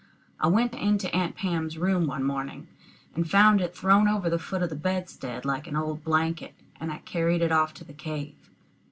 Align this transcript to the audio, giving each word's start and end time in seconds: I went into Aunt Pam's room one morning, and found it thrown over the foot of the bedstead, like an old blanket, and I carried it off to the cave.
I 0.39 0.47
went 0.47 0.73
into 0.73 1.13
Aunt 1.15 1.35
Pam's 1.35 1.77
room 1.77 2.07
one 2.07 2.23
morning, 2.23 2.67
and 3.13 3.29
found 3.29 3.61
it 3.61 3.77
thrown 3.77 4.07
over 4.07 4.31
the 4.31 4.39
foot 4.39 4.63
of 4.63 4.71
the 4.71 4.75
bedstead, 4.75 5.45
like 5.45 5.67
an 5.67 5.75
old 5.75 6.03
blanket, 6.03 6.55
and 6.79 6.91
I 6.91 6.97
carried 6.97 7.43
it 7.43 7.51
off 7.51 7.71
to 7.75 7.83
the 7.83 7.93
cave. 7.93 8.49